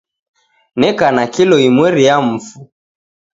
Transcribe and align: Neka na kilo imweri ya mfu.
Neka 0.79 1.07
na 1.15 1.25
kilo 1.33 1.55
imweri 1.67 2.01
ya 2.07 2.17
mfu. 2.29 2.57